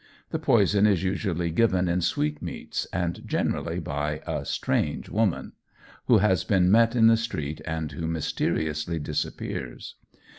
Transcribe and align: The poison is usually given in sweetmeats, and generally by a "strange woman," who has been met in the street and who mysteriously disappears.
The 0.31 0.39
poison 0.39 0.87
is 0.87 1.03
usually 1.03 1.51
given 1.51 1.87
in 1.87 2.01
sweetmeats, 2.01 2.87
and 2.91 3.21
generally 3.23 3.79
by 3.79 4.23
a 4.25 4.43
"strange 4.45 5.09
woman," 5.09 5.51
who 6.07 6.17
has 6.17 6.43
been 6.43 6.71
met 6.71 6.95
in 6.95 7.05
the 7.05 7.15
street 7.15 7.61
and 7.65 7.91
who 7.91 8.07
mysteriously 8.07 8.97
disappears. 8.97 9.93